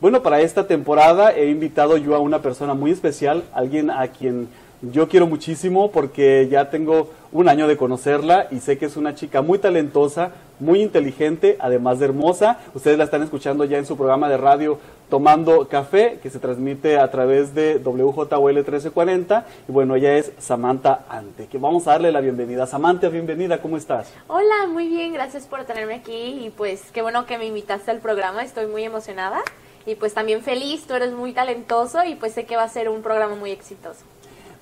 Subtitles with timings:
[0.00, 4.48] Bueno, para esta temporada he invitado yo a una persona muy especial, alguien a quien
[4.80, 9.14] yo quiero muchísimo porque ya tengo un año de conocerla y sé que es una
[9.14, 12.60] chica muy talentosa, muy inteligente, además de hermosa.
[12.72, 14.78] Ustedes la están escuchando ya en su programa de radio
[15.10, 19.44] Tomando Café, que se transmite a través de WJOL 1340.
[19.68, 22.66] Y bueno, ella es Samantha Ante, que vamos a darle la bienvenida.
[22.66, 24.10] Samantha, bienvenida, ¿cómo estás?
[24.28, 27.98] Hola, muy bien, gracias por tenerme aquí y pues qué bueno que me invitaste al
[27.98, 29.42] programa, estoy muy emocionada
[29.86, 32.88] y pues también feliz, tú eres muy talentoso y pues sé que va a ser
[32.88, 34.04] un programa muy exitoso.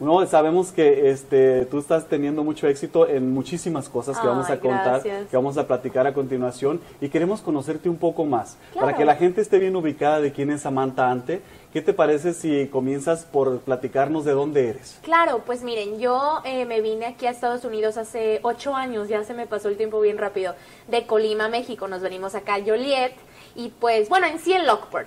[0.01, 4.61] No, sabemos que este, tú estás teniendo mucho éxito en muchísimas cosas que vamos a
[4.61, 8.57] contar, que vamos a platicar a continuación y queremos conocerte un poco más.
[8.79, 11.43] Para que la gente esté bien ubicada de quién es Samantha Ante,
[11.79, 14.99] ¿qué te parece si comienzas por platicarnos de dónde eres?
[15.03, 19.23] Claro, pues miren, yo eh, me vine aquí a Estados Unidos hace ocho años, ya
[19.23, 20.57] se me pasó el tiempo bien rápido,
[20.89, 21.87] de Colima, México.
[21.87, 23.13] Nos venimos acá a Joliet
[23.55, 25.07] y pues, bueno, en sí en Lockport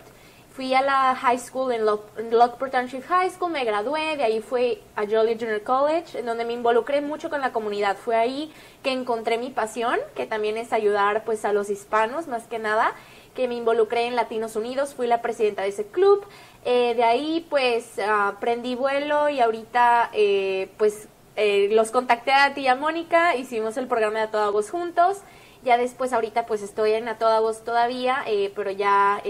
[0.51, 4.81] fui a la high school en, Lockport Township High School, me gradué, de ahí fui
[4.95, 7.97] a Joliet Junior College, en donde me involucré mucho con la comunidad.
[7.97, 12.43] Fue ahí que encontré mi pasión, que también es ayudar pues a los hispanos más
[12.47, 12.93] que nada,
[13.33, 16.25] que me involucré en Latinos Unidos, fui la presidenta de ese club.
[16.63, 22.61] Eh, de ahí pues aprendí vuelo y ahorita eh, pues eh, los contacté a ti
[22.61, 25.19] y a Mónica, hicimos el programa de A Toda Voz juntos.
[25.63, 28.23] Ya después ahorita pues estoy en A Toda Voz todavía,
[28.55, 29.21] pero ya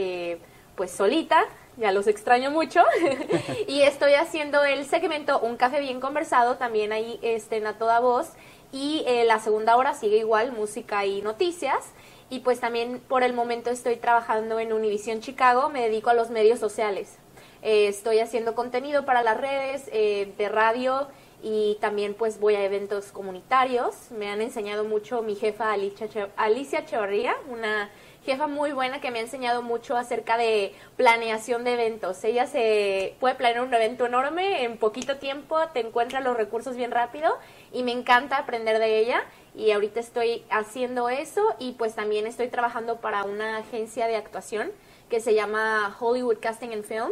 [0.75, 1.45] pues solita,
[1.77, 2.83] ya los extraño mucho.
[3.67, 8.29] y estoy haciendo el segmento Un café bien conversado, también ahí este, a toda voz.
[8.71, 11.91] Y eh, la segunda hora sigue igual, música y noticias.
[12.29, 16.29] Y pues también por el momento estoy trabajando en Univision Chicago, me dedico a los
[16.29, 17.17] medios sociales.
[17.61, 21.07] Eh, estoy haciendo contenido para las redes eh, de radio
[21.43, 24.11] y también pues voy a eventos comunitarios.
[24.11, 27.89] Me han enseñado mucho mi jefa Alicia, Alicia Echevarría, una
[28.25, 32.23] jefa muy buena que me ha enseñado mucho acerca de planeación de eventos.
[32.23, 36.91] Ella se puede planear un evento enorme en poquito tiempo, te encuentra los recursos bien
[36.91, 37.35] rápido
[37.71, 39.23] y me encanta aprender de ella
[39.55, 44.71] y ahorita estoy haciendo eso y pues también estoy trabajando para una agencia de actuación
[45.09, 47.11] que se llama Hollywood Casting and Film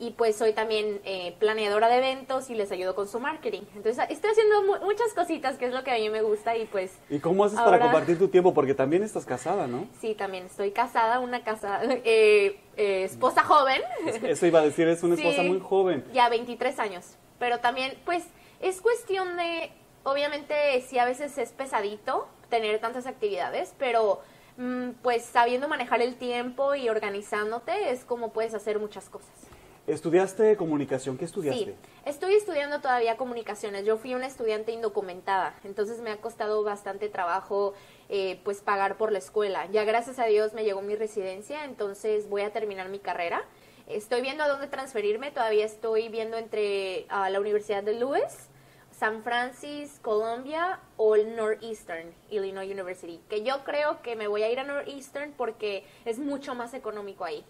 [0.00, 3.62] y pues soy también eh, planeadora de eventos y les ayudo con su marketing.
[3.74, 6.96] Entonces estoy haciendo muchas cositas que es lo que a mí me gusta y pues...
[7.10, 8.54] ¿Y cómo haces para compartir tu tiempo?
[8.54, 9.88] Porque también estás casada, ¿no?
[10.00, 13.82] Sí, también estoy casada, una casa, eh, eh, esposa joven.
[14.22, 16.04] Eso iba a decir, es una esposa muy joven.
[16.12, 18.24] Ya 23 años, pero también pues
[18.60, 19.72] es cuestión de,
[20.04, 20.54] obviamente
[20.88, 24.20] sí a veces es pesadito tener tantas actividades, pero
[24.58, 29.47] mm, pues sabiendo manejar el tiempo y organizándote es como puedes hacer muchas cosas.
[29.88, 31.16] ¿Estudiaste comunicación?
[31.16, 31.64] ¿Qué estudiaste?
[31.64, 33.86] Sí, estoy estudiando todavía comunicaciones.
[33.86, 37.72] Yo fui una estudiante indocumentada, entonces me ha costado bastante trabajo
[38.10, 39.64] eh, pues pagar por la escuela.
[39.72, 43.42] Ya gracias a Dios me llegó mi residencia, entonces voy a terminar mi carrera.
[43.86, 48.50] Estoy viendo a dónde transferirme, todavía estoy viendo entre la Universidad de Lewis,
[48.90, 54.52] San Francisco, Columbia o el Northeastern, Illinois University, que yo creo que me voy a
[54.52, 57.42] ir a Northeastern porque es mucho más económico ahí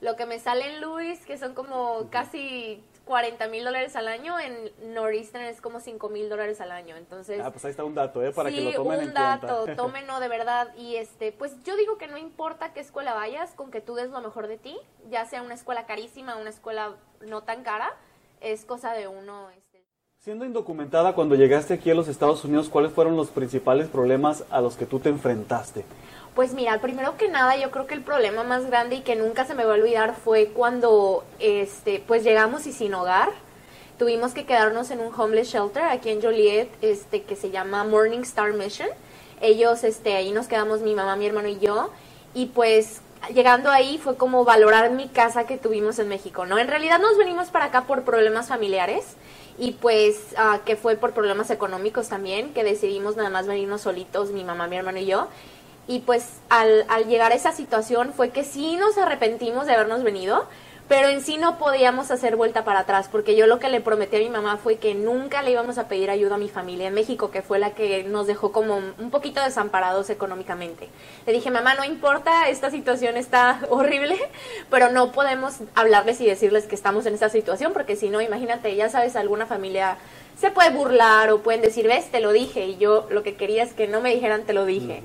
[0.00, 4.38] lo que me sale en Luis, que son como casi 40 mil dólares al año,
[4.40, 6.96] en Northeastern es como 5 mil dólares al año.
[6.96, 8.32] Entonces, ah, pues ahí está un dato, ¿eh?
[8.32, 10.74] Para que lo tomen un dato, tómenlo de verdad.
[10.76, 14.10] Y este, pues yo digo que no importa qué escuela vayas, con que tú des
[14.10, 14.76] lo mejor de ti,
[15.10, 16.94] ya sea una escuela carísima, una escuela
[17.26, 17.94] no tan cara,
[18.40, 19.50] es cosa de uno.
[19.50, 19.84] Este.
[20.18, 24.62] Siendo indocumentada, cuando llegaste aquí a los Estados Unidos, ¿cuáles fueron los principales problemas a
[24.62, 25.84] los que tú te enfrentaste?
[26.34, 29.44] Pues mira, primero que nada, yo creo que el problema más grande y que nunca
[29.44, 33.30] se me va a olvidar fue cuando este pues llegamos y sin hogar.
[34.00, 38.22] Tuvimos que quedarnos en un homeless shelter aquí en Joliet, este que se llama Morning
[38.22, 38.88] Star Mission.
[39.40, 41.90] Ellos este ahí nos quedamos mi mamá, mi hermano y yo
[42.34, 43.00] y pues
[43.32, 46.58] llegando ahí fue como valorar mi casa que tuvimos en México, ¿no?
[46.58, 49.04] En realidad nos venimos para acá por problemas familiares
[49.56, 54.30] y pues uh, que fue por problemas económicos también, que decidimos nada más venirnos solitos,
[54.30, 55.28] mi mamá, mi hermano y yo.
[55.86, 60.46] Y pues al, llegar a esa situación fue que sí nos arrepentimos de habernos venido,
[60.88, 64.16] pero en sí no podíamos hacer vuelta para atrás, porque yo lo que le prometí
[64.16, 66.94] a mi mamá fue que nunca le íbamos a pedir ayuda a mi familia en
[66.94, 70.88] México, que fue la que nos dejó como un poquito desamparados económicamente.
[71.26, 74.18] Le dije, mamá, no importa, esta situación está horrible,
[74.70, 78.74] pero no podemos hablarles y decirles que estamos en esta situación, porque si no, imagínate,
[78.76, 79.96] ya sabes, alguna familia
[80.38, 83.62] se puede burlar o pueden decir, ves, te lo dije, y yo lo que quería
[83.62, 85.02] es que no me dijeran, te lo dije.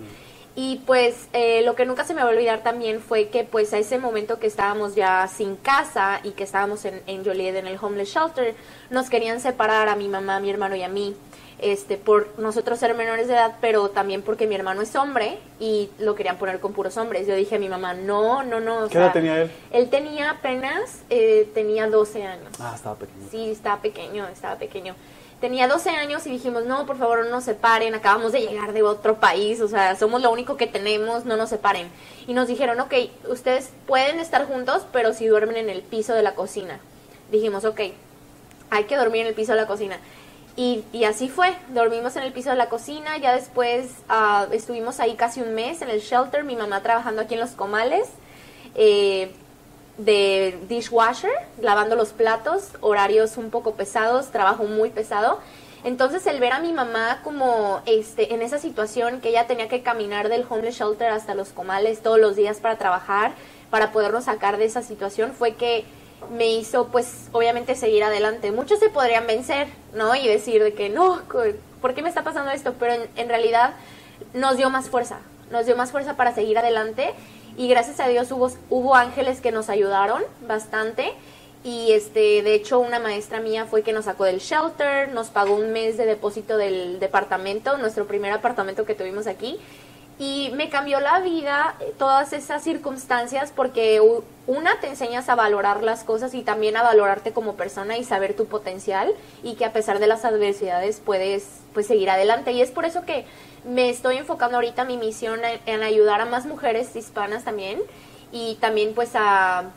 [0.55, 3.73] Y pues eh, lo que nunca se me va a olvidar también fue que pues
[3.73, 7.67] a ese momento que estábamos ya sin casa y que estábamos en, en Joliet en
[7.67, 8.55] el homeless shelter,
[8.89, 11.15] nos querían separar a mi mamá, a mi hermano y a mí.
[11.61, 15.89] este, por nosotros ser menores de edad, pero también porque mi hermano es hombre y
[15.99, 17.27] lo querían poner con puros hombres.
[17.27, 18.87] Yo dije a mi mamá, no, no, no.
[18.87, 19.51] ¿Qué edad tenía él?
[19.71, 22.53] Él tenía apenas, eh, tenía 12 años.
[22.59, 23.27] Ah, estaba pequeño.
[23.29, 24.95] Sí, estaba pequeño, estaba pequeño.
[25.41, 28.83] Tenía 12 años y dijimos, no, por favor, no nos separen, acabamos de llegar de
[28.83, 31.89] otro país, o sea, somos lo único que tenemos, no nos separen.
[32.27, 32.93] Y nos dijeron, ok,
[33.29, 36.79] ustedes pueden estar juntos, pero si duermen en el piso de la cocina.
[37.31, 37.79] Dijimos, ok,
[38.69, 39.97] hay que dormir en el piso de la cocina.
[40.57, 44.99] Y, y, así fue, dormimos en el piso de la cocina, ya después uh, estuvimos
[44.99, 48.09] ahí casi un mes en el shelter, mi mamá trabajando aquí en los comales,
[48.75, 49.31] eh,
[49.99, 51.31] de dishwasher,
[51.61, 55.39] lavando los platos, horarios un poco pesados, trabajo muy pesado.
[55.83, 59.81] Entonces el ver a mi mamá como este en esa situación que ella tenía que
[59.81, 63.33] caminar del homeless shelter hasta los comales todos los días para trabajar,
[63.69, 65.85] para podernos sacar de esa situación, fue que
[66.31, 68.51] me hizo pues obviamente seguir adelante.
[68.51, 70.15] Muchos se podrían vencer, ¿no?
[70.15, 71.21] Y decir de que no,
[71.81, 72.75] ¿por qué me está pasando esto?
[72.79, 73.73] Pero en, en realidad
[74.33, 75.19] nos dio más fuerza,
[75.51, 77.13] nos dio más fuerza para seguir adelante
[77.59, 81.11] y gracias a Dios hubo, hubo ángeles que nos ayudaron bastante.
[81.61, 85.55] Y este de hecho una maestra mía fue que nos sacó del shelter, nos pagó
[85.55, 89.59] un mes de depósito del departamento, nuestro primer apartamento que tuvimos aquí
[90.19, 94.01] y me cambió la vida eh, todas esas circunstancias porque
[94.47, 98.35] una te enseñas a valorar las cosas y también a valorarte como persona y saber
[98.35, 99.13] tu potencial
[99.43, 102.51] y que a pesar de las adversidades puedes pues seguir adelante.
[102.51, 103.25] Y es por eso que
[103.63, 107.79] me estoy enfocando ahorita mi misión en, en ayudar a más mujeres hispanas también
[108.33, 109.71] y también pues a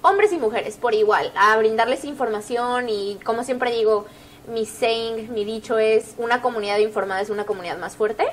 [0.00, 2.88] hombres y mujeres por igual, a brindarles información.
[2.88, 4.06] Y como siempre digo,
[4.48, 8.26] mi saying, mi dicho es una comunidad informada es una comunidad más fuerte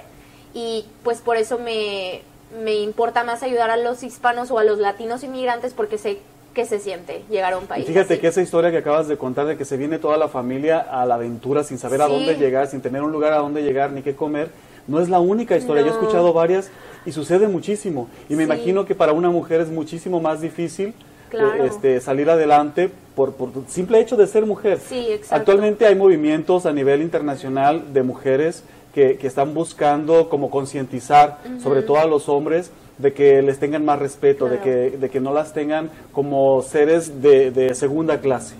[0.57, 2.21] y pues por eso me,
[2.63, 6.17] me importa más ayudar a los hispanos o a los latinos inmigrantes porque sé
[6.55, 7.85] que se siente llegar a un país.
[7.85, 8.21] Y fíjate así.
[8.21, 11.05] que esa historia que acabas de contar de que se viene toda la familia a
[11.05, 14.01] la aventura sin saber a dónde llegar, sin tener un lugar a dónde llegar ni
[14.01, 14.49] qué comer,
[14.87, 15.83] no es la única historia.
[15.83, 16.71] Yo he escuchado varias
[17.05, 18.09] y sucede muchísimo.
[18.27, 18.51] Y me Sí.
[18.51, 20.95] imagino que para una mujer es muchísimo más difícil
[21.29, 21.63] Claro.
[21.65, 24.79] eh, este, salir adelante por, por simple hecho de ser mujer.
[24.79, 25.35] Sí, exacto.
[25.35, 28.63] Actualmente hay movimientos a nivel internacional de mujeres
[28.97, 33.85] que, que están buscando como concientizar, sobre todo a los hombres, de que les tengan
[33.85, 38.55] más respeto, de, que, de que no las tengan como seres de, de segunda clase.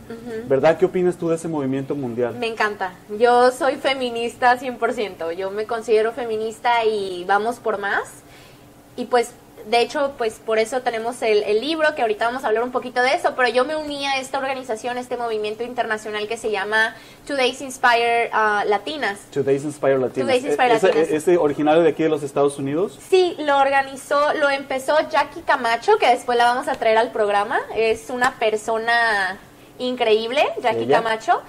[0.48, 0.78] ¿Verdad?
[0.78, 2.36] ¿Qué opinas tú de ese movimiento mundial?
[2.36, 2.94] Me encanta.
[3.18, 5.32] Yo soy feminista 100%.
[5.32, 8.04] Yo me considero feminista y vamos por más.
[8.96, 9.32] Y pues,
[9.70, 12.72] de hecho, pues por eso tenemos el, el libro, que ahorita vamos a hablar un
[12.72, 16.52] poquito de eso, pero yo me uní a esta organización, este movimiento internacional que se
[16.52, 19.20] llama Today's Inspire uh, Latinas.
[19.32, 20.28] Today's Inspire Latinas.
[20.28, 21.10] Today's Inspire ¿E- ese- Latinas.
[21.10, 22.98] ¿Ese originario de aquí de los Estados Unidos?
[23.10, 27.60] Sí, lo organizó, lo empezó Jackie Camacho, que después la vamos a traer al programa.
[27.76, 29.38] Es una persona
[29.80, 30.98] increíble, Jackie Ella.
[31.04, 31.42] Camacho.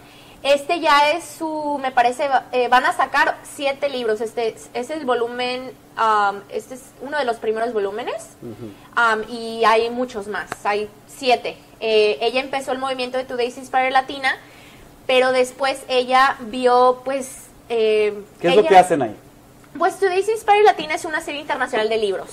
[0.42, 4.20] Este ya es su, me parece, eh, van a sacar siete libros.
[4.20, 8.24] Este es- es el volumen, um, este es uno de los primeros volúmenes.
[8.40, 11.56] Um, y hay muchos más, hay siete.
[11.80, 14.36] Eh, ella empezó el movimiento de Today's Inspire Latina,
[15.06, 17.46] pero después ella vio, pues...
[17.68, 19.16] eh, ¿Qué es lo que hacen ahí?
[19.76, 22.28] pues Today's Inspire Latina es una serie internacional de libros.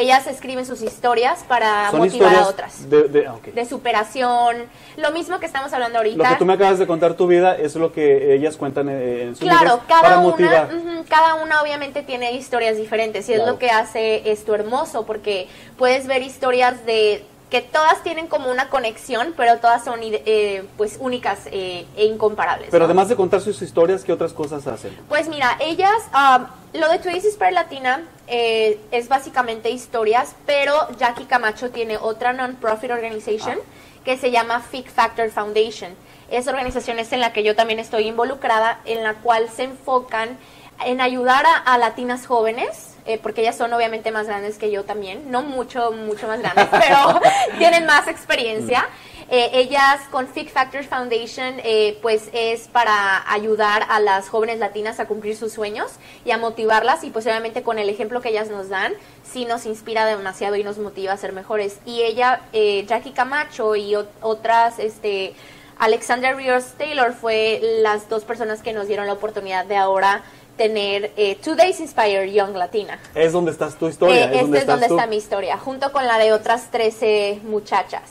[0.00, 2.88] Ellas escriben sus historias para Son motivar historias a otras.
[2.88, 3.34] De, de- ah.
[3.52, 4.56] De superación,
[4.96, 6.28] lo mismo que estamos hablando Lo ahorita.
[6.28, 9.30] que tú me acabas de contar tu vida es lo que ellas cuentan eh, en
[9.34, 10.68] sus Claro, cada para una, motivar.
[11.08, 16.06] cada una obviamente tiene historias diferentes y es lo que hace esto hermoso porque puedes
[16.06, 21.46] ver historias de que todas tienen como una conexión, pero todas son eh, pues únicas
[21.46, 22.68] eh, e incomparables.
[22.70, 22.84] Pero ¿no?
[22.84, 24.96] además de contar sus historias, ¿qué otras cosas hacen?
[25.08, 26.46] Pues mira, ellas, um,
[26.78, 32.90] lo de Today's Inspire Latina eh, es básicamente historias, pero Jackie Camacho tiene otra non-profit
[32.90, 33.58] organization
[34.04, 35.92] que se llama Fig Factor Foundation.
[36.30, 40.36] Esa organización es en la que yo también estoy involucrada, en la cual se enfocan
[40.84, 44.84] en ayudar a, a latinas jóvenes, eh, porque ellas son obviamente más grandes que yo
[44.84, 47.20] también, no mucho, mucho más grandes, pero
[47.58, 48.86] tienen más experiencia.
[49.30, 55.00] Eh, ellas con Fig Factor Foundation eh, pues es para ayudar a las jóvenes latinas
[55.00, 55.90] a cumplir sus sueños
[56.24, 58.94] y a motivarlas y pues obviamente con el ejemplo que ellas nos dan
[59.30, 63.76] sí nos inspira demasiado y nos motiva a ser mejores y ella eh, Jackie Camacho
[63.76, 65.34] y ot- otras este
[65.78, 70.22] Alexandra Rios Taylor fue las dos personas que nos dieron la oportunidad de ahora
[70.58, 72.98] tener eh, Today's Inspire Young Latina.
[73.14, 74.16] Es donde estás tu historia.
[74.16, 74.94] Eh, es este donde es donde tú.
[74.96, 78.02] está mi historia, junto con la de otras 13 muchachas.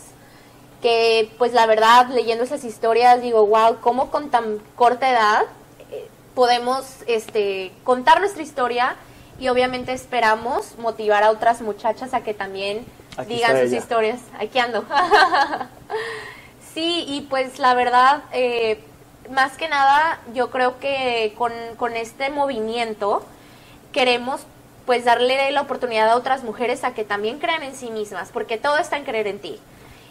[0.81, 5.43] Que, pues, la verdad, leyendo esas historias, digo, wow, cómo con tan corta edad
[5.91, 8.95] eh, podemos este, contar nuestra historia
[9.39, 12.85] y obviamente esperamos motivar a otras muchachas a que también
[13.17, 13.77] Aquí digan sus ella.
[13.77, 14.19] historias.
[14.39, 14.85] Aquí ando.
[16.73, 18.79] sí, y pues la verdad, eh,
[19.31, 23.23] más que nada, yo creo que con, con este movimiento
[23.91, 24.41] queremos
[24.85, 28.57] pues darle la oportunidad a otras mujeres a que también crean en sí mismas, porque
[28.57, 29.59] todo está en creer en ti.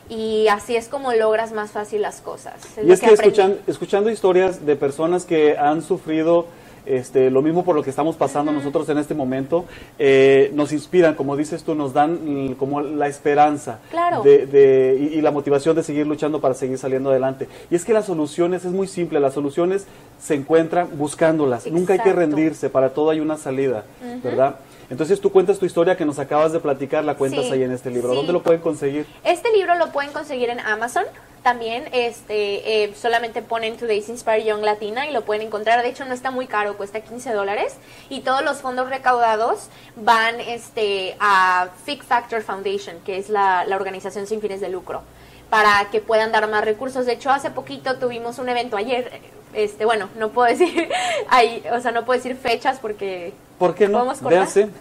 [0.08, 2.54] Y así es como logras más fácil las cosas.
[2.80, 6.46] y es que, escuchan, escuchando historias de personas que han sufrido
[6.86, 9.64] este, lo mismo por lo que estamos pasando nosotros en este momento,
[9.98, 13.80] eh, nos inspiran, como dices tú, nos dan como la esperanza
[14.24, 17.48] de, y, la motivación de seguir luchando para seguir saliendo adelante.
[17.70, 19.86] Y es que las soluciones, es muy simple, las soluciones
[20.20, 23.84] se encuentran buscándolas, nunca hay que rendirse, para todo hay una salida,
[24.22, 24.56] ¿verdad?
[24.90, 27.90] Entonces tú cuentas tu historia que nos acabas de platicar, la cuentas ahí en este
[27.90, 28.14] libro.
[28.14, 29.06] ¿Dónde lo pueden conseguir?
[29.24, 31.04] Este libro lo pueden conseguir en Amazon
[31.46, 35.80] también este eh, solamente ponen Today's Inspire Young Latina y lo pueden encontrar.
[35.80, 37.76] De hecho, no está muy caro, cuesta 15 dólares.
[38.08, 43.76] Y todos los fondos recaudados van este, a Fig Factor Foundation, que es la, la
[43.76, 45.02] organización sin fines de lucro,
[45.48, 47.06] para que puedan dar más recursos.
[47.06, 49.20] De hecho, hace poquito tuvimos un evento ayer.
[49.52, 50.88] Este, bueno, no puedo decir,
[51.28, 54.12] ahí, o sea, no puedo decir fechas porque ¿Por qué no?
[54.22, 54.68] Véanse.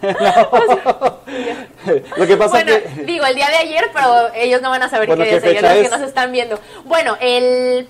[2.16, 3.04] Lo que pasa bueno, que...
[3.04, 5.72] digo, el día de ayer, pero ellos no van a saber qué día es los
[5.72, 6.58] que nos están viendo.
[6.84, 7.88] Bueno, el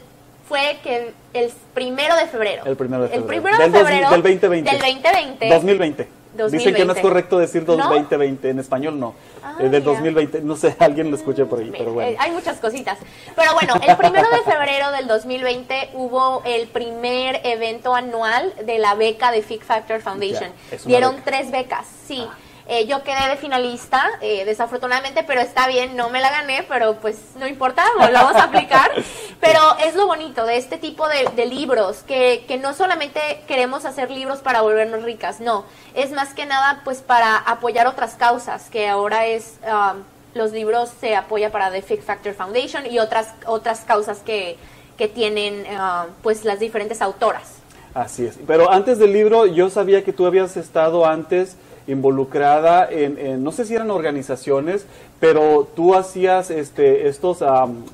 [0.48, 2.64] fue que el primero de febrero.
[2.64, 3.22] El primero de febrero.
[3.22, 4.70] El primero de febrero del 2020.
[4.70, 5.48] Del 2020.
[5.48, 6.08] 2020.
[6.50, 9.14] Dicen que no es correcto decir 2020, en español no.
[9.42, 12.10] Ah, del 2020, no sé, alguien lo escuché por ahí, pero bueno.
[12.10, 12.98] Eh, hay muchas cositas.
[13.34, 18.94] Pero bueno, el primero de febrero del 2020 hubo el primer evento anual de la
[18.94, 20.50] beca de Fig Factor Foundation.
[20.84, 22.26] Dieron tres becas, sí.
[22.28, 22.36] Ah.
[22.68, 26.96] Eh, yo quedé de finalista, eh, desafortunadamente, pero está bien, no me la gané, pero
[26.96, 28.90] pues no importa, lo vamos a aplicar.
[29.40, 34.10] Pero es lo bonito de este tipo de, libros, que, que, no solamente queremos hacer
[34.10, 38.88] libros para volvernos ricas, no, es más que nada pues para apoyar otras causas, que
[38.88, 39.58] ahora es...
[39.62, 40.02] Um,
[40.34, 44.58] los libros se apoya para The Fig Factor Foundation y otras otras causas que,
[44.98, 47.54] que tienen uh, pues las diferentes autoras.
[47.94, 48.38] Así es.
[48.46, 51.56] Pero antes del libro, yo sabía que tú habías estado antes
[51.86, 54.86] involucrada en, no sé si eran organizaciones,
[55.20, 57.38] pero tú hacías este, estos,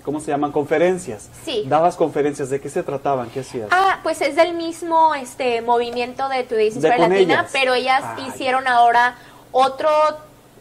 [0.05, 0.53] ¿cómo se llaman?
[0.53, 1.29] Conferencias.
[1.45, 1.65] Sí.
[1.67, 3.31] Dabas conferencias, ¿de qué se trataban?
[3.31, 3.69] ¿Qué hacías?
[3.71, 8.67] Ah, pues es del mismo este movimiento de Today's Inspire Latina, pero ellas ah, hicieron
[8.67, 9.17] ahora
[9.53, 9.91] otro,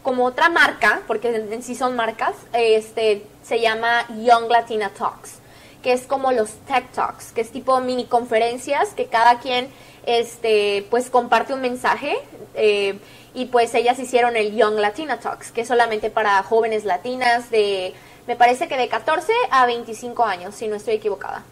[0.02, 5.38] como otra marca, porque en, sí son marcas, este, se llama Young Latina Talks,
[5.82, 9.68] que es como los Tech Talks, que es tipo mini conferencias que cada quien
[10.04, 12.16] este, pues comparte un mensaje.
[12.54, 12.98] Eh,
[13.34, 17.94] y pues ellas hicieron el Young Latina Talks, que es solamente para jóvenes latinas de,
[18.26, 21.42] me parece que de 14 a 25 años, si no estoy equivocada.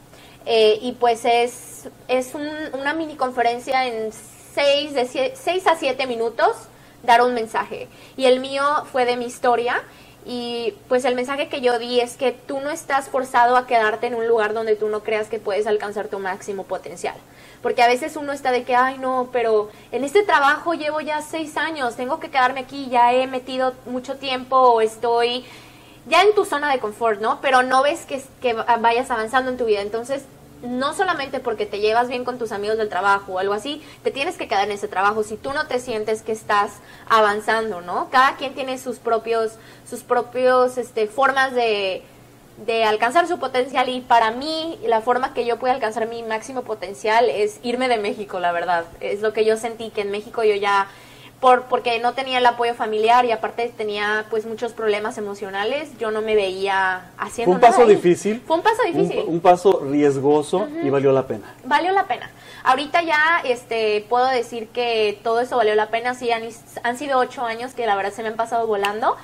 [0.46, 4.10] Eh, y pues es, es una mini conferencia en
[4.54, 6.56] 6, de 6 a 7 minutos
[7.02, 7.88] dar un mensaje.
[8.16, 9.82] Y el mío fue de mi historia.
[10.26, 14.06] Y pues el mensaje que yo di es que tú no estás forzado a quedarte
[14.06, 17.14] en un lugar donde tú no creas que puedes alcanzar tu máximo potencial
[17.62, 21.22] porque a veces uno está de que, ay no, pero en este trabajo llevo ya
[21.22, 25.44] seis años, tengo que quedarme aquí, ya he metido mucho tiempo o estoy
[26.06, 27.40] ya en tu zona de confort, ¿no?
[27.40, 30.24] Pero no ves que, que vayas avanzando en tu vida, entonces
[30.62, 34.10] no solamente porque te llevas bien con tus amigos del trabajo o algo así, te
[34.10, 36.72] tienes que quedar en ese trabajo si tú no te sientes que estás
[37.08, 38.08] avanzando, ¿no?
[38.10, 39.52] Cada quien tiene sus propios,
[39.88, 42.02] sus propios, este, formas de,
[42.66, 46.62] de alcanzar su potencial y para mí la forma que yo pude alcanzar mi máximo
[46.62, 48.84] potencial es irme de México, la verdad.
[49.00, 50.88] Es lo que yo sentí que en México yo ya
[51.40, 56.10] por porque no tenía el apoyo familiar y aparte tenía pues muchos problemas emocionales, yo
[56.10, 58.42] no me veía haciendo Fue un paso difícil.
[58.46, 59.24] Fue un paso difícil.
[59.26, 61.54] Un, paso riesgoso y valió la pena.
[61.64, 62.30] Valió la pena.
[62.62, 66.42] Ahorita ya este puedo decir que todo eso valió la pena, sí han,
[66.82, 69.16] han sido ocho años que la verdad se me han pasado volando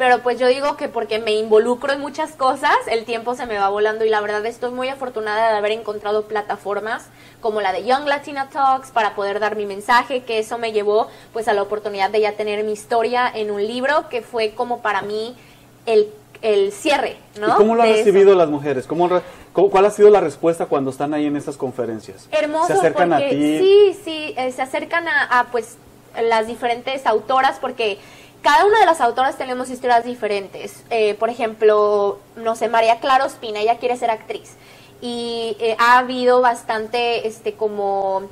[0.00, 3.58] pero pues yo digo que porque me involucro en muchas cosas, el tiempo se me
[3.58, 7.08] va volando y la verdad estoy muy afortunada de haber encontrado plataformas
[7.42, 11.08] como la de Young Latina Talks para poder dar mi mensaje, que eso me llevó
[11.34, 14.80] pues a la oportunidad de ya tener mi historia en un libro que fue como
[14.80, 15.36] para mí
[15.84, 16.08] el,
[16.40, 17.48] el cierre, ¿no?
[17.48, 18.86] ¿Y cómo lo han recibido las mujeres?
[18.86, 19.20] ¿Cómo,
[19.52, 22.26] ¿Cuál ha sido la respuesta cuando están ahí en estas conferencias?
[22.32, 23.28] Hermoso, se acercan a ti.
[23.58, 25.76] Sí, sí, eh, se acercan a, a pues
[26.22, 27.98] las diferentes autoras porque
[28.42, 30.84] cada una de las autoras tenemos historias diferentes.
[30.90, 34.56] Eh, por ejemplo, no sé, María Clara Ospina, ella quiere ser actriz.
[35.00, 38.22] Y eh, ha habido bastante, este, como...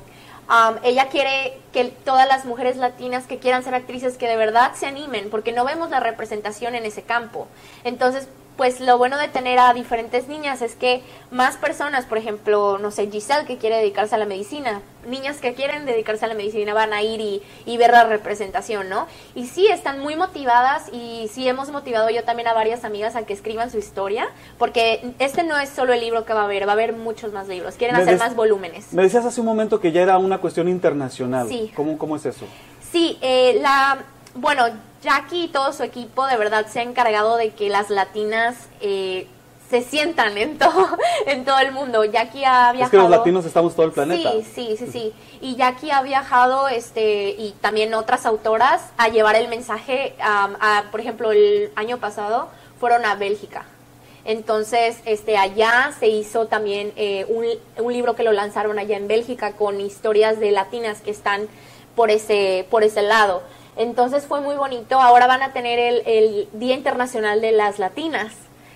[0.83, 4.87] ella quiere que todas las mujeres latinas que quieran ser actrices que de verdad se
[4.87, 7.47] animen, porque no vemos la representación en ese campo.
[7.83, 8.27] Entonces,
[8.59, 11.01] pues lo bueno de tener a diferentes niñas es que
[11.31, 15.53] más personas, por ejemplo, no sé, Giselle que quiere dedicarse a la medicina, niñas que
[15.53, 19.07] quieren dedicarse a la medicina van a ir y, y ver la representación, ¿no?
[19.33, 23.23] Y sí, están muy motivadas y sí hemos motivado yo también a varias amigas a
[23.25, 26.67] que escriban su historia, porque este no es solo el libro que va a haber,
[26.67, 28.91] va a haber muchos más libros, quieren Me hacer des- más volúmenes.
[28.91, 31.47] Me decías hace un momento que ya era una cuestión internacional.
[31.47, 31.71] Sí.
[31.77, 32.45] ¿Cómo, cómo es eso?
[32.91, 33.99] Sí, eh, la,
[34.35, 34.65] bueno,
[35.01, 39.27] Jackie y todo su equipo de verdad se ha encargado de que las latinas eh,
[39.69, 40.87] se sientan en todo,
[41.25, 42.03] en todo el mundo.
[42.05, 42.85] Jackie ha viajado.
[42.85, 44.31] Es que los latinos estamos todo el planeta.
[44.31, 45.13] Sí, sí, sí, sí.
[45.41, 50.99] Y Jackie ha viajado, este, y también otras autoras a llevar el mensaje, a, por
[50.99, 53.65] ejemplo, el año pasado fueron a Bélgica.
[54.25, 57.45] Entonces, este, allá se hizo también eh, un,
[57.83, 61.47] un libro que lo lanzaron allá en Bélgica con historias de latinas que están
[61.95, 63.41] por ese, por ese lado.
[63.75, 64.99] Entonces fue muy bonito.
[64.99, 68.33] Ahora van a tener el, el Día Internacional de las Latinas,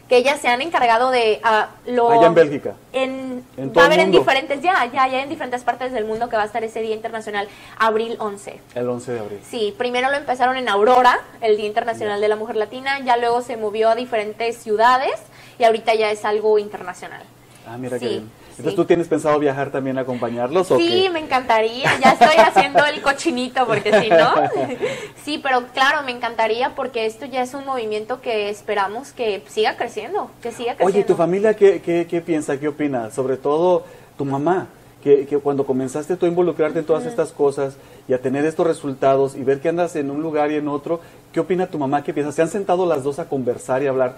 [0.07, 2.75] que ellas se han encargado de ah, lo Allá en Bélgica.
[2.91, 6.29] en, En va a haber en diferentes, ya, ya, ya en diferentes partes del mundo
[6.29, 7.47] que va a estar ese Día Internacional,
[7.79, 8.59] abril 11.
[8.75, 9.39] El 11 de abril.
[9.50, 13.41] Sí, primero lo empezaron en Aurora, el Día Internacional de la Mujer Latina, ya luego
[13.41, 15.13] se movió a diferentes ciudades
[15.57, 17.23] y ahorita ya es algo internacional.
[17.65, 18.31] Ah, mira qué Sí, bien.
[18.57, 18.75] Entonces.
[18.75, 21.10] ¿tú tienes pensado viajar también a acompañarlos o Sí, qué?
[21.10, 21.89] me encantaría.
[22.00, 24.33] Ya estoy haciendo el cochinito porque si no.
[25.24, 29.77] Sí, pero claro, me encantaría porque esto ya es un movimiento que esperamos que siga
[29.77, 30.86] creciendo, que siga creciendo.
[30.86, 33.10] Oye, ¿y tu familia qué, qué, qué piensa, qué opina?
[33.10, 33.86] Sobre todo
[34.17, 34.67] tu mamá,
[35.01, 38.67] que, que cuando comenzaste tú a involucrarte en todas estas cosas y a tener estos
[38.67, 41.00] resultados y ver que andas en un lugar y en otro,
[41.31, 42.03] ¿qué opina tu mamá?
[42.03, 42.31] ¿Qué piensa?
[42.33, 44.15] ¿Se han sentado las dos a conversar y hablar?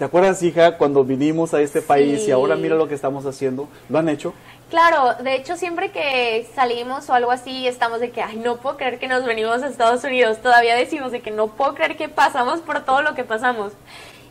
[0.00, 3.68] ¿Te acuerdas, hija, cuando vinimos a este país y ahora mira lo que estamos haciendo?
[3.90, 4.32] ¿Lo han hecho?
[4.70, 8.78] Claro, de hecho siempre que salimos o algo así estamos de que, ay, no puedo
[8.78, 10.38] creer que nos venimos a Estados Unidos.
[10.38, 13.74] Todavía decimos de que no puedo creer que pasamos por todo lo que pasamos.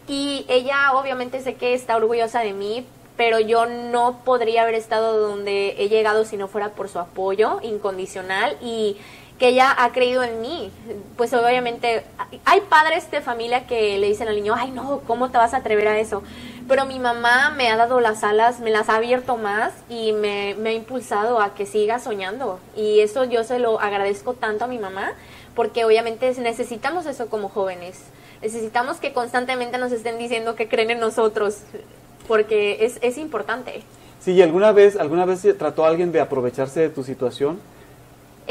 [0.08, 2.84] Y ella obviamente sé que está orgullosa de mí,
[3.16, 7.60] pero yo no podría haber estado donde he llegado si no fuera por su apoyo
[7.62, 8.98] incondicional y
[9.40, 10.70] que ella ha creído en mí.
[11.18, 12.04] Pues obviamente
[12.46, 15.58] hay padres de familia que le dicen al niño, ay no, ¿cómo te vas a
[15.58, 16.22] atrever a eso?
[16.68, 20.56] Pero mi mamá me ha dado las alas, me las ha abierto más y me,
[20.64, 22.60] ha impulsado a que siga soñando.
[22.76, 25.14] Y eso yo se lo agradezco tanto a mi mamá,
[25.56, 28.04] porque obviamente necesitamos eso como jóvenes.
[28.42, 31.58] Necesitamos que constantemente nos estén diciendo que creen en nosotros,
[32.28, 33.82] porque es, es importante.
[34.20, 37.60] Sí, ¿y alguna vez, alguna vez trató alguien de aprovecharse de tu situación?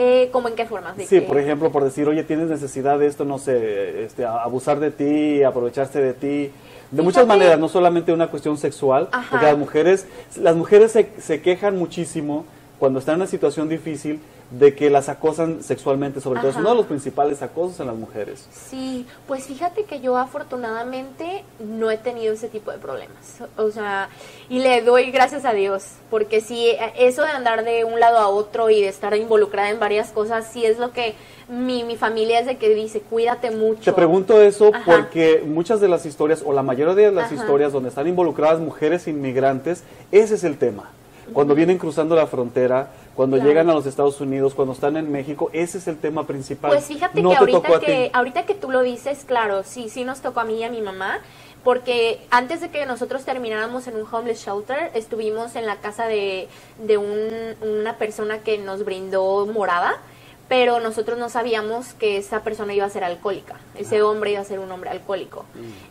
[0.00, 0.92] Eh, ¿Cómo en qué forma?
[0.92, 4.24] De Sí, que- por ejemplo, por decir, oye, tienes necesidad de esto, no sé, este,
[4.24, 6.52] abusar de ti, aprovecharse de ti.
[6.92, 7.26] De muchas Fíjate.
[7.38, 9.26] maneras, no solamente una cuestión sexual, Ajá.
[9.28, 10.06] porque las mujeres,
[10.40, 12.44] las mujeres se, se quejan muchísimo
[12.78, 16.70] cuando están en una situación difícil de que las acosan sexualmente, sobre todo es uno
[16.70, 18.46] de los principales acosos en las mujeres.
[18.50, 23.42] Sí, pues fíjate que yo afortunadamente no he tenido ese tipo de problemas.
[23.58, 24.08] O sea,
[24.48, 28.28] y le doy gracias a Dios, porque sí, eso de andar de un lado a
[28.28, 31.14] otro y de estar involucrada en varias cosas, sí es lo que
[31.48, 33.82] mi, mi familia es de que dice, cuídate mucho.
[33.82, 34.82] Te pregunto eso Ajá.
[34.84, 37.34] porque muchas de las historias, o la mayoría de las Ajá.
[37.34, 40.90] historias donde están involucradas mujeres inmigrantes, ese es el tema.
[41.32, 43.48] Cuando vienen cruzando la frontera, cuando Claro.
[43.48, 46.70] llegan a los Estados Unidos, cuando están en México, ese es el tema principal.
[46.70, 50.20] Pues fíjate No que ahorita que ahorita que tú lo dices, claro, sí, sí nos
[50.20, 51.18] tocó a mí y a mi mamá,
[51.64, 56.48] porque antes de que nosotros termináramos en un homeless shelter, estuvimos en la casa de,
[56.86, 59.96] de un- una persona que nos brindó morada,
[60.48, 64.44] pero nosotros no sabíamos que esa persona iba a ser alcohólica, ese hombre iba a
[64.44, 65.44] ser un hombre alcohólico.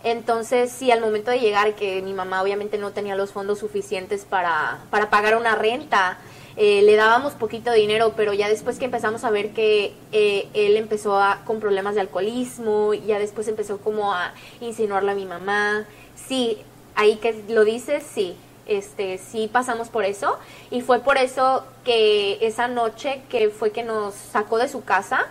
[0.04, 4.26] Entonces, sí, al momento de llegar, que mi mamá obviamente no tenía los fondos suficientes
[4.26, 6.18] para, para pagar una renta,
[6.60, 10.76] eh, le dábamos poquito dinero, pero ya después que empezamos a ver que eh, él
[10.76, 15.86] empezó a, con problemas de alcoholismo, ya después empezó como a insinuarle a mi mamá.
[16.16, 16.58] Sí,
[16.96, 18.36] ahí que lo dices, sí,
[18.68, 20.38] este, sí pasamos por eso
[20.72, 25.28] y fue por eso que esa noche que fue que nos sacó de su casa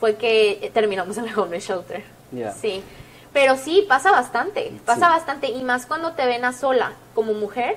[0.00, 2.04] fue que terminamos en el homeless shelter.
[2.60, 2.82] Sí,
[3.32, 5.12] pero sí pasa bastante, pasa Sí.
[5.12, 7.76] bastante y más cuando te ven a sola como mujer,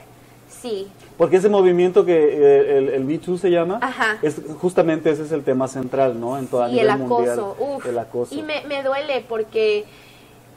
[0.62, 4.18] sí, Porque ese movimiento que eh, el, el Me Too se llama, Ajá.
[4.24, 6.38] es justamente ese es el tema central, ¿no?
[6.38, 7.40] En toda y nivel el acoso, mundial.
[7.60, 7.86] uf.
[7.86, 8.34] El acoso.
[8.36, 9.86] Y me, me duele porque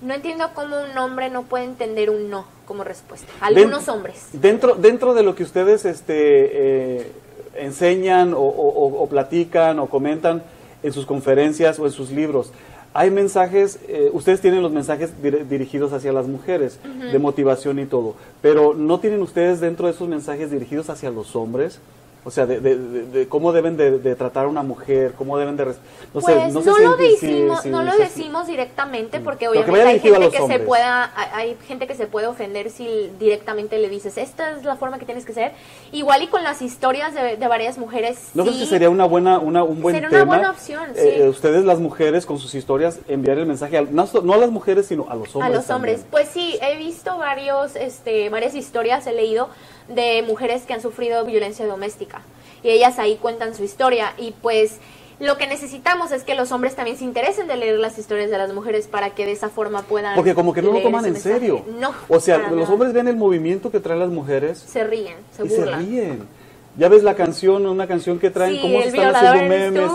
[0.00, 3.26] no entiendo cómo un hombre no puede entender un no como respuesta.
[3.40, 4.28] Algunos Den- hombres.
[4.32, 7.12] Dentro, dentro de lo que ustedes este, eh,
[7.56, 10.42] enseñan o, o- o- o platican o comentan
[10.82, 12.50] en sus conferencias o en sus libros,
[12.92, 17.86] hay mensajes, eh, ustedes tienen los mensajes dir- dirigidos hacia las mujeres, de motivación y
[17.86, 21.80] todo, pero ¿no tienen ustedes dentro de esos mensajes dirigidos hacia los hombres?
[22.26, 25.66] O sea, de, de, de, cómo deben de, tratar a una mujer, cómo deben de...
[25.66, 25.74] No,
[26.12, 29.24] pues sé, no, no lo, decimos, no lo decimos directamente mm.
[29.24, 33.78] porque obviamente hay gente que se pueda, hay gente que se puede ofender si directamente
[33.78, 35.52] le dices, esta es la forma que tienes que ser.
[35.92, 38.30] Igual y con las historias de, varias mujeres.
[38.32, 40.22] No creo que sería una buena, una, un buen sería tema.
[40.22, 41.00] una buena opción, sí.
[41.02, 44.86] Eh, ustedes las mujeres con sus historias enviar el mensaje, a, no, a las mujeres,
[44.86, 45.54] sino a los hombres.
[45.54, 46.06] A los hombres.
[46.10, 49.50] Pues sí, he visto varios, este, varias historias, he leído
[49.88, 52.22] de mujeres que han sufrido violencia doméstica.
[52.62, 54.14] Y ellas ahí cuentan su historia.
[54.18, 54.78] Y pues
[55.20, 58.38] lo que necesitamos es que los hombres también se interesen de leer las historias de
[58.38, 61.16] las mujeres para que de esa forma puedan porque como que no lo toman en
[61.16, 61.64] serio.
[61.78, 65.46] No o sea los hombres ven el movimiento que traen las mujeres se ríen se
[65.46, 66.44] y se ríen.
[66.76, 69.90] Ya ves la canción una canción que traen cómo se están haciendo memes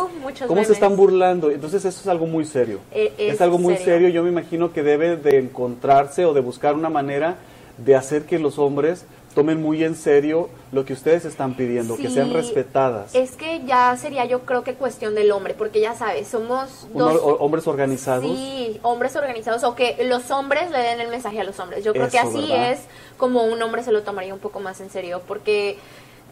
[0.47, 2.80] cómo se están burlando entonces eso es algo muy serio.
[2.91, 4.08] E, es, algo muy serio.
[4.08, 7.36] yo me imagino que debe de encontrarse o de buscar una manera
[7.78, 12.10] de hacer que los hombres tomen muy en serio lo que ustedes están pidiendo, que
[12.10, 13.15] sean respetadas.
[13.15, 17.20] Es que ya sería yo creo que cuestión del hombre, porque ya sabes, somos dos...
[17.39, 18.26] hombres organizados.
[18.26, 21.84] Sí, hombres organizados, o que los hombres le den el mensaje a los hombres.
[21.84, 22.80] Yo creo que así es
[23.18, 25.78] como un hombre se lo tomaría un poco más en serio, porque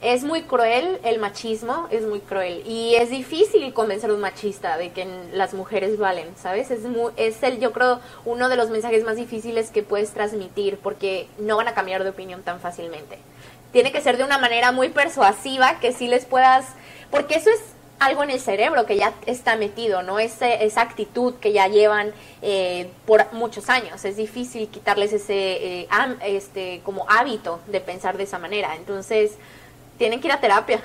[0.01, 4.77] es muy cruel el machismo, es muy cruel y es difícil convencer a un machista
[4.77, 6.69] de que las mujeres valen, ¿sabes?
[6.71, 10.77] Es muy, es el yo creo uno de los mensajes más difíciles que puedes transmitir
[10.77, 13.17] porque no van a cambiar de opinión tan fácilmente.
[13.71, 16.65] Tiene que ser de una manera muy persuasiva que sí les puedas,
[17.11, 17.59] porque eso es
[17.99, 20.19] algo en el cerebro que ya está metido, ¿no?
[20.19, 24.05] Ese, esa actitud que ya llevan eh, por muchos años.
[24.05, 25.87] Es difícil quitarles ese eh,
[26.23, 28.75] este como hábito de pensar de esa manera.
[28.75, 29.31] Entonces,
[29.97, 30.81] tienen que ir a terapia.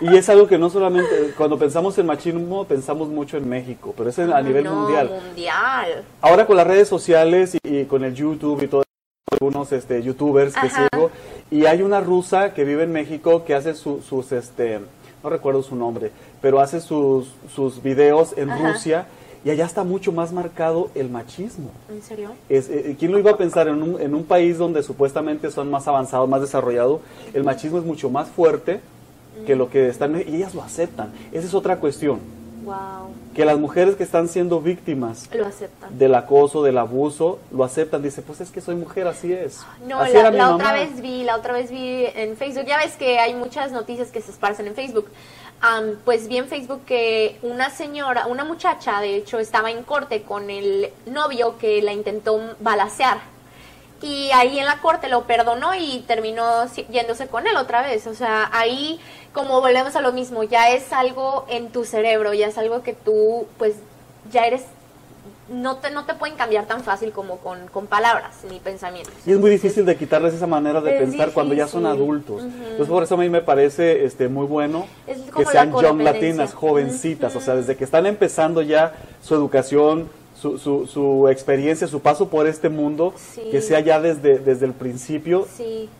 [0.00, 4.10] Y es algo que no solamente, cuando pensamos en machismo, pensamos mucho en México, pero
[4.10, 5.10] es a nivel mundial.
[5.10, 6.04] mundial.
[6.20, 8.82] Ahora con las redes sociales y, con el YouTube y todo,
[9.30, 11.10] algunos este, youtubers que sigo,
[11.50, 14.80] y hay una rusa que vive en México que hace sus, este,
[15.22, 19.06] no recuerdo su nombre, pero hace sus, sus videos en Rusia
[19.44, 21.70] y allá está mucho más marcado el machismo.
[21.90, 22.30] ¿En serio?
[22.48, 25.70] Es, eh, ¿Quién lo iba a pensar en un, en un país donde supuestamente son
[25.70, 27.00] más avanzados, más desarrollados?
[27.34, 28.80] El machismo es mucho más fuerte
[29.46, 30.16] que lo que están...
[30.20, 31.12] Y ellas lo aceptan.
[31.32, 32.20] Esa es otra cuestión.
[32.64, 33.10] Wow.
[33.34, 35.46] Que las mujeres que están siendo víctimas lo
[35.98, 38.02] del acoso, del abuso, lo aceptan.
[38.02, 39.60] Dice, pues es que soy mujer, así es.
[39.88, 43.18] No, la, la otra vez vi, la otra vez vi en Facebook, ya ves que
[43.18, 45.06] hay muchas noticias que se esparcen en Facebook
[46.04, 50.50] pues vi en Facebook que una señora, una muchacha, de hecho, estaba en corte con
[50.50, 53.18] el novio que la intentó balacear.
[54.02, 58.08] Y ahí en la corte lo perdonó y terminó yéndose con él otra vez.
[58.08, 58.98] O sea, ahí
[59.32, 62.92] como volvemos a lo mismo, ya es algo en tu cerebro, ya es algo que
[62.92, 63.76] tú pues
[64.30, 64.62] ya eres
[65.48, 69.14] no te, no te pueden cambiar tan fácil como con, palabras ni pensamientos.
[69.26, 72.42] Y es muy difícil de quitarles esa manera de pensar cuando ya son adultos.
[72.42, 74.86] Entonces por eso a mí me parece este muy bueno
[75.36, 80.08] que sean young latinas, jovencitas, o sea, desde que están empezando ya su educación,
[80.40, 83.14] su, su, su experiencia, su paso por este mundo,
[83.50, 85.46] que sea ya desde, desde el principio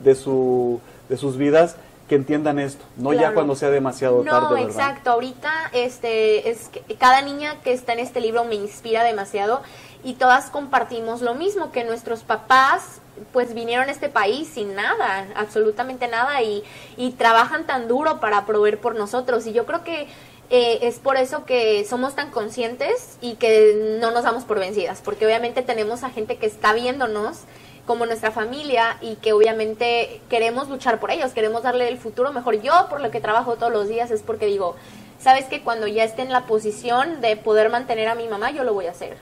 [0.01, 1.77] de, su, de sus vidas
[2.13, 4.49] que entiendan esto, no ya cuando sea demasiado tarde.
[4.51, 5.13] No, exacto.
[5.13, 9.63] Ahorita, este, es que cada niña que está en este libro me inspira demasiado
[10.05, 13.01] y todas compartimos lo mismo que nuestros papás
[13.33, 16.63] pues vinieron a este país sin nada, absolutamente nada y,
[16.99, 20.07] y trabajan tan duro para proveer por nosotros y yo creo que
[20.51, 25.01] eh, es por eso que somos tan conscientes y que no nos damos por vencidas,
[25.03, 27.39] porque obviamente tenemos a gente que está viéndonos
[27.87, 32.61] como nuestra familia y que obviamente queremos luchar por ellos, queremos darle el futuro mejor.
[32.63, 34.77] Yo por lo que trabajo todos los días es porque digo,
[35.19, 38.65] sabes que cuando ya esté en la posición de poder mantener a mi mamá, yo
[38.65, 39.17] lo voy a hacer.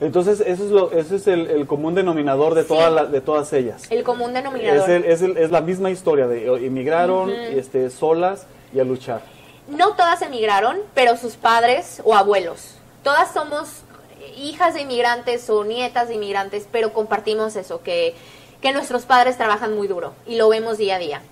[0.00, 3.82] Entonces, eso es, lo, ese es el, común denominador de, todas de todas ellas.
[3.90, 4.88] El común denominador.
[4.90, 9.22] Es, es, la misma historia de emigraron este, solas y a luchar.
[9.66, 12.76] No todas emigraron, pero sus padres o abuelos.
[13.02, 13.82] Todas somos
[14.36, 18.14] hijas de inmigrantes o nietas de inmigrantes, pero compartimos eso, que,
[18.60, 21.22] que nuestros padres trabajan muy duro y lo vemos día a día.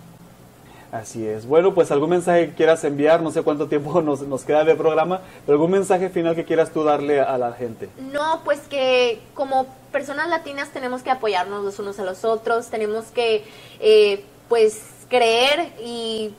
[0.92, 1.46] Así es.
[1.46, 4.74] Bueno, pues algún mensaje que quieras enviar, no sé cuánto tiempo nos, nos, queda de
[4.74, 7.88] programa, pero algún mensaje final que quieras tú darle a la gente.
[7.98, 13.06] No, pues que como personas latinas tenemos que apoyarnos los unos a los otros, tenemos
[13.06, 13.44] que
[13.80, 16.34] eh, pues creer y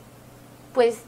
[0.74, 1.00] pues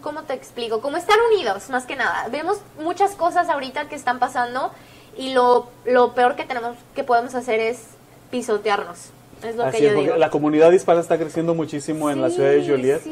[0.00, 0.80] ¿cómo te explico?
[0.80, 2.28] Como estar unidos, más que nada.
[2.30, 4.70] Vemos muchas cosas ahorita que están pasando
[5.16, 7.80] y lo, lo peor que tenemos que podemos hacer es
[8.30, 9.10] pisotearnos.
[9.42, 10.16] Es lo que yo digo.
[10.16, 13.06] La comunidad hispana está creciendo muchísimo en la ciudad de Joliet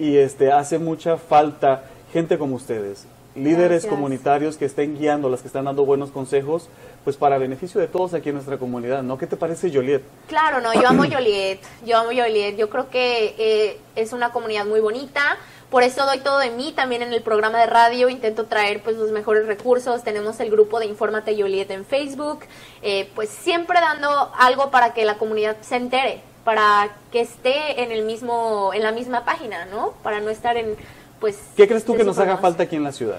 [0.00, 3.06] y este hace mucha falta gente como ustedes.
[3.36, 3.92] líderes Gracias.
[3.92, 6.68] comunitarios que estén guiando, las que están dando buenos consejos,
[7.04, 9.18] pues para beneficio de todos aquí en nuestra comunidad, ¿no?
[9.18, 10.02] ¿Qué te parece, Joliet?
[10.26, 14.64] Claro, no, yo amo Joliet, yo amo Joliet, yo creo que eh, es una comunidad
[14.64, 15.36] muy bonita,
[15.70, 18.96] por eso doy todo de mí también en el programa de radio, intento traer pues
[18.96, 22.40] los mejores recursos, tenemos el grupo de Infórmate Joliet en Facebook,
[22.82, 27.90] eh, pues siempre dando algo para que la comunidad se entere, para que esté en
[27.90, 29.94] el mismo, en la misma página, ¿no?
[30.02, 30.76] Para no estar en,
[31.20, 31.38] pues...
[31.56, 33.18] ¿Qué crees tú que nos haga falta aquí en la ciudad?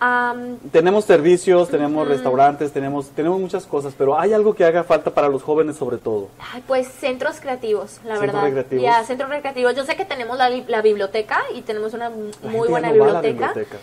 [0.00, 5.10] Am, Tenemos servicios, tenemos restaurantes, tenemos, tenemos muchas cosas, pero hay algo que haga falta
[5.10, 6.28] para los jóvenes sobre todo.
[6.52, 8.42] Ay, pues centros creativos, la Centros verdad.
[8.44, 8.84] recreativos.
[8.84, 9.74] Ya, centros recreativos.
[9.74, 13.48] Yo sé que tenemos la, li- la biblioteca y tenemos una muy buena no biblioteca,
[13.48, 13.78] biblioteca.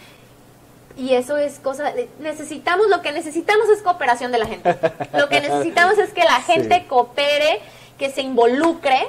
[0.98, 1.92] Y eso es cosa.
[1.92, 4.78] de- necesitamos, lo que necesitamos es cooperación de la gente.
[5.18, 6.86] Lo que necesitamos es que la gente Sí.
[6.88, 7.60] coopere,
[7.98, 9.00] que se involucre,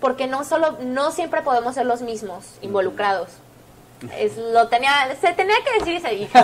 [0.00, 3.28] porque no solo, no siempre podemos ser los mismos involucrados.
[4.18, 6.38] Es, lo tenía, se tenía que decir y se dijo.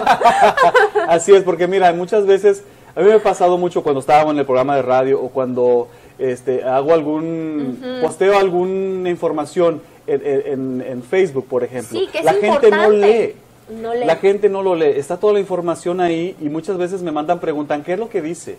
[1.09, 2.63] Así es, porque mira, muchas veces,
[2.95, 5.89] a mí me ha pasado mucho cuando estábamos en el programa de radio o cuando
[6.19, 11.99] este, hago algún, posteo alguna información en, en- en Facebook, por ejemplo.
[11.99, 13.35] Sí, que es La gente no lee.
[13.69, 14.05] No lee.
[14.05, 17.41] La gente no lo lee, está toda la información ahí y muchas veces me mandan,
[17.41, 18.59] preguntan, ¿qué es lo que dice?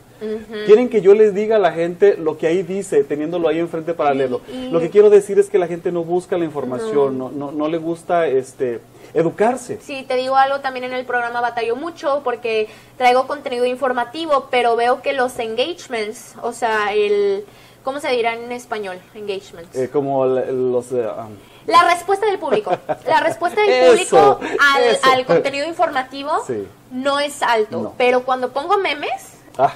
[0.65, 3.93] Quieren que yo les diga a la gente lo que ahí dice, teniéndolo ahí enfrente
[3.93, 4.41] para leerlo.
[4.51, 7.51] y- Lo que quiero decir es que la gente no busca la información, no, no,
[7.53, 8.81] no le gusta este,
[9.13, 9.79] educarse.
[9.81, 12.67] Sí, te digo algo también en el programa batallo mucho porque
[12.97, 17.45] traigo contenido informativo, pero veo que los engagements, o sea, el
[17.83, 18.97] ¿cómo se dirá en español?
[19.15, 19.73] Engagements.
[19.73, 20.91] Eh, como la- los...
[20.91, 21.33] eh, um,
[21.67, 22.71] la respuesta del público.
[23.05, 24.39] La respuesta del Eso, público
[24.75, 25.11] al, eso.
[25.11, 26.67] al contenido informativo Sí.
[26.91, 27.93] no es alto, No.
[27.97, 29.73] pero cuando pongo memes ah,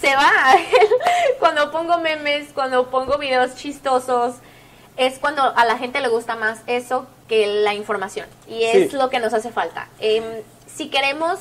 [0.00, 0.30] se va.
[1.38, 4.36] cuando pongo memes, cuando pongo videos chistosos,
[4.96, 8.26] es cuando a la gente le gusta más eso que la información.
[8.48, 8.96] Y es Sí.
[8.96, 9.88] lo que nos hace falta.
[9.98, 10.24] Em,
[10.66, 11.38] si queremos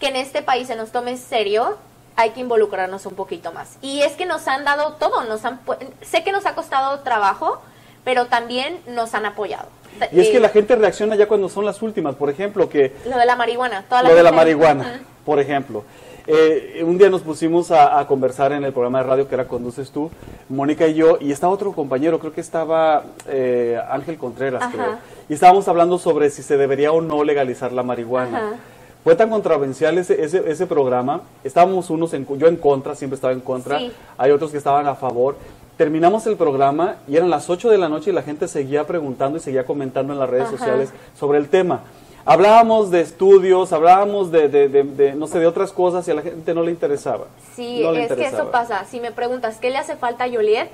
[0.00, 1.76] que en este país se nos tome serio,
[2.16, 3.76] hay que involucrarnos un poquito más.
[3.80, 5.60] Y es que nos han dado todo, nos han
[6.02, 7.60] sé que nos ha costado trabajo,
[8.08, 9.68] pero también nos han apoyado.
[10.12, 12.94] y es que Eh, la gente reacciona ya cuando son las últimas, por ejemplo, que
[13.04, 15.04] lo de la marihuana, toda lo de la gente- marihuana, Ujú.
[15.26, 15.84] por ejemplo.
[16.26, 19.46] Eh, un día nos pusimos a, a conversar en el programa de radio que era
[19.46, 20.10] Conduces tú,
[20.48, 24.72] Mónica y yo, y estaba otro compañero, creo que estaba eh, Ángel Contreras, Ajá.
[24.72, 24.98] creo.
[25.28, 28.38] Y estábamos hablando sobre si se debería o no legalizar la marihuana.
[28.38, 28.56] Ajá.
[29.04, 33.34] Fue tan controversial ese, ese, ese programa, estábamos unos, en, yo en contra, siempre estaba
[33.34, 33.92] en contra, Sí.
[34.16, 35.36] hay otros que estaban a favor.
[35.78, 39.38] Terminamos el programa y eran las 8 de la noche y la gente seguía preguntando
[39.38, 40.58] y seguía comentando en las redes Ajá.
[40.58, 41.84] sociales sobre el tema.
[42.26, 46.14] Hablábamos de estudios, hablábamos de, de- de- de, no sé, de otras cosas y a
[46.14, 47.26] la gente no le interesaba.
[47.54, 48.84] Sí, No le es que eso pasa.
[48.90, 50.68] Si me preguntas qué le hace falta a Joliet,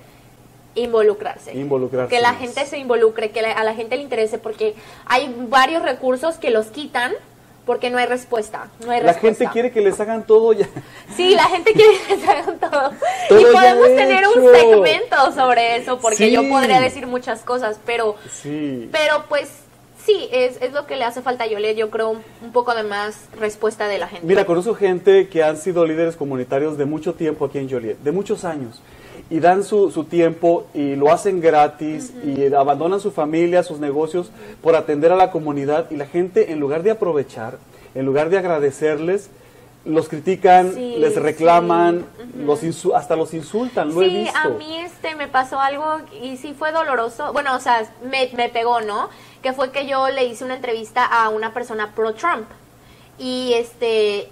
[0.74, 1.54] involucrarse.
[1.54, 4.74] Involucrarse Que la gente se involucre, que la- a la gente le interese, porque
[5.06, 7.12] hay varios recursos que los quitan
[7.66, 8.68] porque no hay respuesta.
[8.84, 9.44] No hay La respuesta.
[9.44, 10.68] gente quiere que les hagan todo ya.
[11.16, 12.92] Sí, la gente quiere que les hagan todo.
[13.28, 18.16] Todo y podemos tener un segmento sobre eso, porque yo podría decir muchas cosas, pero,
[18.30, 18.88] Sí.
[18.92, 19.48] pero pues
[20.04, 21.76] sí, es, es lo que le hace falta a Joliet.
[21.76, 24.26] Yo creo un, un poco de más respuesta de la gente.
[24.26, 28.12] Mira, conozco gente que han sido líderes comunitarios de mucho tiempo aquí en Joliet, de
[28.12, 28.82] muchos años.
[29.30, 34.30] Y dan su, su tiempo y lo hacen gratis y abandonan su familia, sus negocios
[34.62, 35.90] por atender a la comunidad.
[35.90, 37.58] Y la gente, en lugar de aprovechar,
[37.94, 39.30] en lugar de agradecerles,
[39.86, 42.42] los critican, Sí, les reclaman, sí.
[42.44, 43.94] los insu- hasta los insultan.
[43.94, 44.38] Lo he visto.
[44.38, 45.84] a mí este me pasó algo
[46.22, 47.32] y sí fue doloroso.
[47.32, 49.08] Bueno, o sea, me, me pegó, ¿no?
[49.42, 52.46] Que fue que yo le hice una entrevista a una persona pro Trump.
[53.18, 54.28] Y este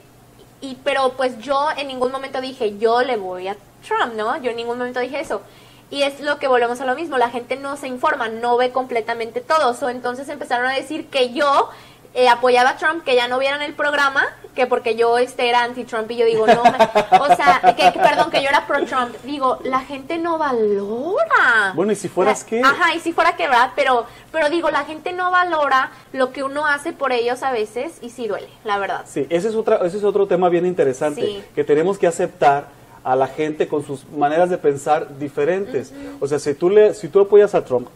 [0.61, 4.37] y pero pues yo en ningún momento dije, yo le voy a Trump, ¿no?
[4.43, 5.43] Yo en ningún momento dije eso.
[5.91, 8.71] Y es lo que volvemos a lo mismo, la gente no se informa, no ve
[8.71, 9.75] completamente todo.
[9.75, 11.69] So, entonces empezaron a decir que yo
[12.15, 15.63] eh, apoyaba a Trump, que ya no vieran el programa, que porque yo este era
[15.65, 19.15] anti-Trump y yo digo, no, me- o sea, que, que- perdón, que yo era pro-Trump.
[19.25, 21.73] Digo, la gente no valora.
[21.75, 22.61] Bueno, ¿y si fueras qué?
[22.63, 23.71] Ajá, y si fuera que, ¿verdad?
[23.77, 27.99] Pero, pero digo, la gente no valora lo que uno hace por ellos a veces
[28.01, 29.03] y sí duele, la verdad.
[29.07, 31.45] Sí, ese es, otra, ese es otro tema bien interesante, Sí.
[31.55, 32.67] que tenemos que aceptar
[33.05, 35.93] a la gente con sus maneras de pensar diferentes.
[36.21, 37.89] O sea, si tú, le, si tú apoyas a Trump,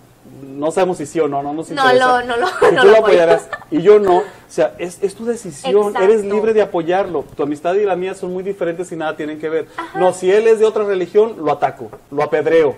[0.43, 2.21] no sabemos si sí o no, no nos No interesa.
[2.21, 5.15] lo- no lo- si no tú lo apoyarás y yo no, o sea, es, es
[5.15, 6.03] tu decisión, Exacto.
[6.03, 7.25] eres libre de apoyarlo.
[7.37, 9.67] Tu amistad y la mía son muy diferentes y nada tienen que ver.
[9.95, 12.75] No, si él es de otra religión, lo ataco, lo apedreo.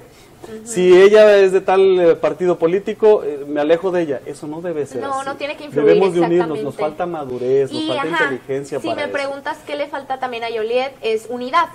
[0.64, 4.20] Si ella es de tal eh, partido político, eh, me alejo de ella.
[4.24, 5.26] Eso no debe ser No, así.
[5.26, 8.86] no tiene que influir, Debemos de unirnos, nos falta madurez, nos falta ajá, inteligencia si
[8.86, 9.12] para me eso.
[9.12, 11.66] preguntas qué le falta también a Joliet, es unidad.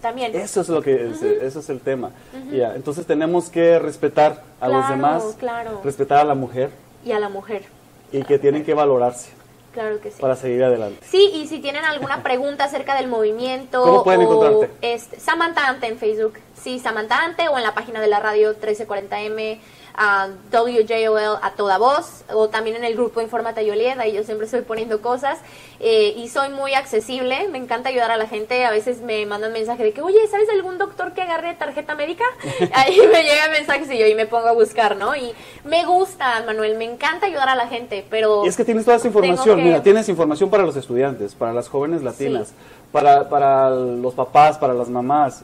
[0.00, 0.34] También.
[0.36, 2.10] Eso es lo que es, eso es el tema.
[2.52, 5.80] Ya, entonces tenemos que respetar a los demás, claro.
[5.84, 6.70] respetar a la mujer
[7.04, 7.64] Y a la mujer.
[8.12, 9.30] y que tienen que valorarse.
[9.72, 10.20] Claro que sí.
[10.20, 10.98] para seguir adelante.
[11.08, 14.70] Sí, y si tienen alguna pregunta acerca del movimiento ¿Cómo pueden o encontrarte?
[14.80, 18.56] este, Samantha Ante en Facebook, sí, Samantha Ante o en la página de la radio
[18.58, 19.58] 1340M,
[20.00, 24.44] a WJOL a toda voz, o también en el grupo Infórmate Yoliet, ahí yo siempre
[24.46, 25.38] estoy poniendo cosas,
[25.80, 29.52] eh, y soy muy accesible, me encanta ayudar a la gente, a veces me mandan
[29.52, 32.22] mensaje de que, oye, ¿sabes algún doctor que agarre tarjeta médica?
[32.74, 35.16] ahí me llegan mensajes y yo y me pongo a buscar, ¿no?
[35.16, 35.32] Y
[35.64, 38.44] me gusta, Manuel, me encanta ayudar a la gente, pero...
[38.44, 39.56] Y es que tienes toda esa información.
[39.58, 42.54] que- Mira, tienes información para los estudiantes, para las jóvenes latinas, Sí.
[42.92, 45.42] para, para los papás, para las mamás,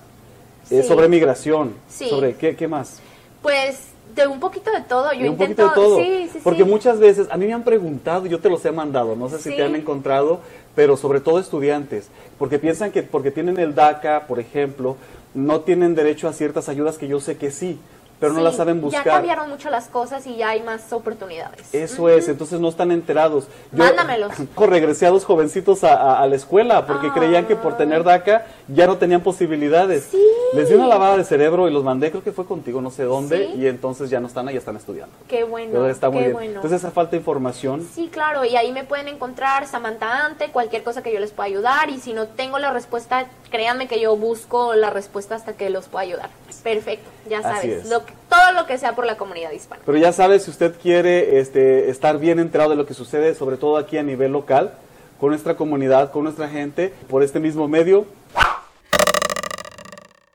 [0.70, 2.08] eh, sobre migración, Sí.
[2.08, 3.00] sobre qué, qué más.
[3.42, 5.64] Pues de un poquito de todo, yo un intento...
[5.64, 5.96] poquito de todo.
[5.98, 6.68] Sí, sí, porque sí.
[6.68, 9.56] muchas veces, a mí me han preguntado, yo te los he mandado, no sé si
[9.56, 10.40] te han encontrado,
[10.74, 14.96] pero sobre todo estudiantes, porque piensan que porque tienen el DACA, por ejemplo,
[15.34, 17.78] no tienen derecho a ciertas ayudas que yo sé que sí,
[18.24, 19.04] pero no las saben Ya buscar.
[19.04, 21.74] cambiaron mucho las cosas y ya hay más oportunidades.
[21.74, 23.48] Eso es, entonces no están enterados.
[23.72, 24.32] Mándamelos.
[25.04, 27.12] A dos jovencitos a, a- a la escuela porque Ah.
[27.14, 30.04] creían que por tener DACA ya no tenían posibilidades.
[30.10, 30.22] Sí.
[30.54, 33.04] Les di una lavada de cerebro y los mandé, creo que fue contigo, no sé
[33.04, 33.60] dónde, Sí.
[33.60, 35.14] y entonces ya no están ahí, están estudiando.
[35.28, 36.32] Qué bueno, Pero está muy qué bien.
[36.34, 36.54] bueno.
[36.56, 40.82] Entonces esa falta de información, Sí, claro, y ahí me pueden encontrar Samantha Ante, cualquier
[40.82, 44.16] cosa que yo les pueda ayudar y si no tengo la respuesta, créanme que yo
[44.16, 46.30] busco la respuesta hasta que los pueda ayudar.
[46.64, 47.88] Perfecto, ya sabes, es.
[47.88, 49.80] lo que- todo lo que sea por la comunidad hispana.
[49.86, 53.56] pero ya sabes, si usted quiere este, estar bien enterado de lo que sucede, sobre
[53.56, 54.72] todo aquí a nivel local,
[55.20, 58.06] con nuestra comunidad, con nuestra gente, por este mismo medio,